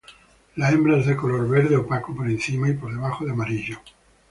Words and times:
La 0.55 0.71
hembra 0.71 0.97
es 0.97 1.05
de 1.05 1.15
color 1.15 1.47
verde 1.47 1.75
opaco 1.77 2.15
por 2.15 2.27
encima 2.27 2.67
y 2.67 2.73
por 2.73 2.91
debajo 2.91 3.23
de 3.23 3.33
amarillo. 3.33 3.77